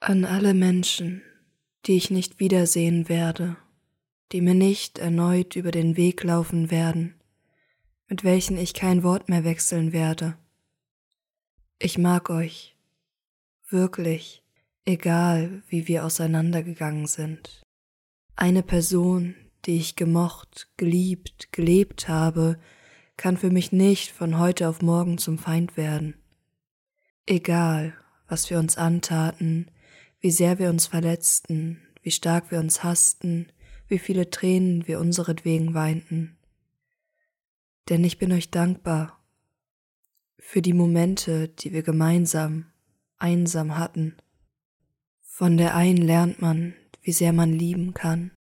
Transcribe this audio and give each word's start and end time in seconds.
An 0.00 0.26
alle 0.26 0.52
Menschen, 0.52 1.22
die 1.86 1.96
ich 1.96 2.10
nicht 2.10 2.38
wiedersehen 2.38 3.08
werde, 3.08 3.56
die 4.30 4.42
mir 4.42 4.54
nicht 4.54 4.98
erneut 4.98 5.56
über 5.56 5.70
den 5.70 5.96
Weg 5.96 6.22
laufen 6.22 6.70
werden, 6.70 7.14
mit 8.06 8.22
welchen 8.22 8.58
ich 8.58 8.74
kein 8.74 9.02
Wort 9.02 9.30
mehr 9.30 9.42
wechseln 9.44 9.94
werde. 9.94 10.36
Ich 11.78 11.96
mag 11.96 12.28
euch, 12.28 12.76
wirklich, 13.68 14.42
egal 14.84 15.62
wie 15.68 15.88
wir 15.88 16.04
auseinandergegangen 16.04 17.06
sind. 17.06 17.62
Eine 18.36 18.62
Person, 18.62 19.34
die 19.64 19.78
ich 19.78 19.96
gemocht, 19.96 20.68
geliebt, 20.76 21.52
gelebt 21.52 22.06
habe, 22.06 22.60
kann 23.16 23.38
für 23.38 23.50
mich 23.50 23.72
nicht 23.72 24.10
von 24.10 24.38
heute 24.38 24.68
auf 24.68 24.82
morgen 24.82 25.16
zum 25.16 25.38
Feind 25.38 25.78
werden. 25.78 26.14
Egal, 27.24 27.94
was 28.28 28.50
wir 28.50 28.58
uns 28.58 28.76
antaten, 28.76 29.70
wie 30.20 30.30
sehr 30.30 30.58
wir 30.58 30.70
uns 30.70 30.86
verletzten, 30.86 31.80
wie 32.02 32.10
stark 32.10 32.50
wir 32.50 32.58
uns 32.58 32.82
hassten, 32.82 33.52
wie 33.88 33.98
viele 33.98 34.30
Tränen 34.30 34.86
wir 34.88 35.00
unseretwegen 35.00 35.74
weinten. 35.74 36.36
Denn 37.88 38.02
ich 38.04 38.18
bin 38.18 38.32
euch 38.32 38.50
dankbar 38.50 39.22
für 40.38 40.62
die 40.62 40.72
Momente, 40.72 41.48
die 41.48 41.72
wir 41.72 41.82
gemeinsam, 41.82 42.66
einsam 43.18 43.78
hatten. 43.78 44.16
Von 45.20 45.56
der 45.56 45.74
einen 45.74 46.02
lernt 46.02 46.40
man, 46.40 46.74
wie 47.02 47.12
sehr 47.12 47.32
man 47.32 47.52
lieben 47.52 47.94
kann. 47.94 48.32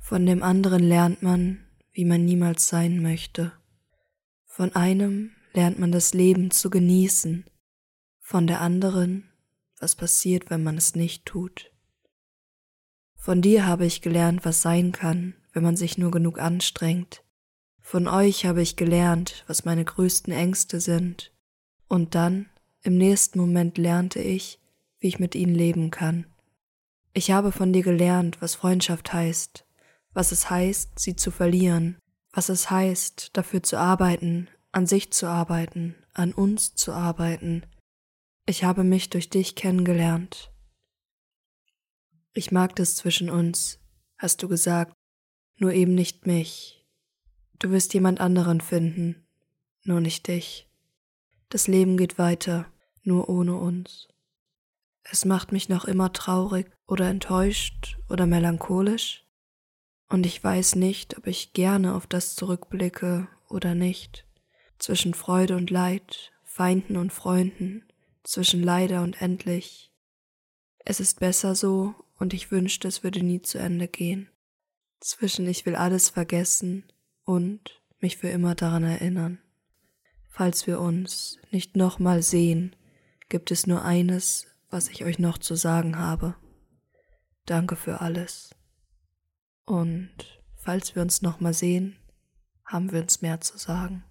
Von 0.00 0.26
dem 0.26 0.42
anderen 0.42 0.82
lernt 0.82 1.22
man, 1.22 1.64
wie 1.92 2.04
man 2.04 2.24
niemals 2.24 2.68
sein 2.68 3.00
möchte. 3.00 3.52
Von 4.44 4.74
einem 4.74 5.30
lernt 5.52 5.78
man 5.78 5.92
das 5.92 6.14
Leben 6.14 6.50
zu 6.50 6.68
genießen, 6.68 7.44
von 8.20 8.46
der 8.46 8.60
anderen, 8.60 9.30
was 9.84 9.94
passiert, 9.94 10.48
wenn 10.48 10.62
man 10.62 10.78
es 10.78 10.94
nicht 10.94 11.26
tut. 11.26 11.70
Von 13.14 13.42
dir 13.42 13.66
habe 13.66 13.84
ich 13.84 14.00
gelernt, 14.00 14.44
was 14.44 14.62
sein 14.62 14.92
kann, 14.92 15.34
wenn 15.52 15.62
man 15.62 15.76
sich 15.76 15.98
nur 15.98 16.10
genug 16.10 16.38
anstrengt. 16.38 17.22
Von 17.82 18.08
euch 18.08 18.46
habe 18.46 18.62
ich 18.62 18.76
gelernt, 18.76 19.44
was 19.46 19.66
meine 19.66 19.84
größten 19.84 20.32
Ängste 20.32 20.80
sind. 20.80 21.32
Und 21.86 22.14
dann, 22.14 22.46
im 22.82 22.96
nächsten 22.96 23.38
Moment, 23.38 23.76
lernte 23.76 24.20
ich, 24.20 24.58
wie 25.00 25.08
ich 25.08 25.18
mit 25.18 25.34
ihnen 25.34 25.54
leben 25.54 25.90
kann. 25.90 26.26
Ich 27.12 27.30
habe 27.30 27.52
von 27.52 27.72
dir 27.72 27.82
gelernt, 27.82 28.40
was 28.40 28.54
Freundschaft 28.54 29.12
heißt, 29.12 29.66
was 30.14 30.32
es 30.32 30.48
heißt, 30.48 30.98
sie 30.98 31.14
zu 31.14 31.30
verlieren, 31.30 31.98
was 32.32 32.48
es 32.48 32.70
heißt, 32.70 33.36
dafür 33.36 33.62
zu 33.62 33.78
arbeiten, 33.78 34.48
an 34.72 34.86
sich 34.86 35.12
zu 35.12 35.26
arbeiten, 35.26 35.94
an 36.14 36.32
uns 36.32 36.74
zu 36.74 36.92
arbeiten. 36.92 37.64
Ich 38.46 38.62
habe 38.62 38.84
mich 38.84 39.08
durch 39.08 39.30
dich 39.30 39.54
kennengelernt. 39.54 40.52
Ich 42.34 42.52
mag 42.52 42.76
das 42.76 42.94
zwischen 42.94 43.30
uns, 43.30 43.78
hast 44.18 44.42
du 44.42 44.48
gesagt, 44.48 44.92
nur 45.56 45.72
eben 45.72 45.94
nicht 45.94 46.26
mich. 46.26 46.84
Du 47.58 47.70
wirst 47.70 47.94
jemand 47.94 48.20
anderen 48.20 48.60
finden, 48.60 49.26
nur 49.82 50.02
nicht 50.02 50.28
dich. 50.28 50.68
Das 51.48 51.68
Leben 51.68 51.96
geht 51.96 52.18
weiter, 52.18 52.66
nur 53.02 53.30
ohne 53.30 53.56
uns. 53.56 54.08
Es 55.04 55.24
macht 55.24 55.50
mich 55.50 55.70
noch 55.70 55.86
immer 55.86 56.12
traurig 56.12 56.70
oder 56.86 57.08
enttäuscht 57.08 57.98
oder 58.10 58.26
melancholisch, 58.26 59.24
und 60.10 60.26
ich 60.26 60.44
weiß 60.44 60.74
nicht, 60.74 61.16
ob 61.16 61.26
ich 61.26 61.54
gerne 61.54 61.94
auf 61.94 62.06
das 62.06 62.36
zurückblicke 62.36 63.26
oder 63.48 63.74
nicht, 63.74 64.26
zwischen 64.78 65.14
Freude 65.14 65.56
und 65.56 65.70
Leid, 65.70 66.30
Feinden 66.42 66.98
und 66.98 67.10
Freunden, 67.10 67.86
zwischen 68.24 68.62
leider 68.62 69.02
und 69.02 69.20
endlich. 69.22 69.92
Es 70.84 70.98
ist 70.98 71.20
besser 71.20 71.54
so, 71.54 71.94
und 72.18 72.34
ich 72.34 72.50
wünschte, 72.50 72.88
es 72.88 73.02
würde 73.02 73.22
nie 73.22 73.42
zu 73.42 73.58
Ende 73.58 73.88
gehen. 73.88 74.28
Zwischen 75.00 75.46
ich 75.46 75.66
will 75.66 75.76
alles 75.76 76.08
vergessen 76.08 76.84
und 77.24 77.82
mich 78.00 78.16
für 78.16 78.28
immer 78.28 78.54
daran 78.54 78.84
erinnern. 78.84 79.38
Falls 80.28 80.66
wir 80.66 80.80
uns 80.80 81.38
nicht 81.50 81.76
nochmal 81.76 82.22
sehen, 82.22 82.74
gibt 83.28 83.50
es 83.50 83.66
nur 83.66 83.84
eines, 83.84 84.46
was 84.70 84.88
ich 84.88 85.04
euch 85.04 85.18
noch 85.18 85.38
zu 85.38 85.54
sagen 85.54 85.98
habe. 85.98 86.34
Danke 87.46 87.76
für 87.76 88.00
alles. 88.00 88.54
Und 89.64 90.10
falls 90.56 90.94
wir 90.94 91.02
uns 91.02 91.22
nochmal 91.22 91.54
sehen, 91.54 91.96
haben 92.64 92.90
wir 92.92 93.02
uns 93.02 93.22
mehr 93.22 93.40
zu 93.40 93.58
sagen. 93.58 94.04